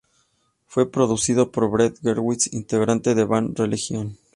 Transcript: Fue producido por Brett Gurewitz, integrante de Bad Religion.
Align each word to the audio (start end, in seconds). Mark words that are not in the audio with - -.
Fue 0.65 0.91
producido 0.91 1.51
por 1.51 1.69
Brett 1.69 1.99
Gurewitz, 2.01 2.51
integrante 2.53 3.13
de 3.13 3.23
Bad 3.23 3.49
Religion. 3.53 4.17